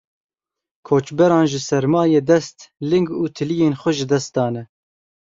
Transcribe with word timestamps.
Koçberan 0.87 1.45
ji 1.51 1.59
sermayê 1.69 2.21
dest, 2.29 2.57
ling 2.89 3.07
û 3.21 3.23
tiliyên 3.35 3.73
xwe 3.81 3.91
ji 3.97 4.05
dest 4.11 4.29
dane. 4.35 4.63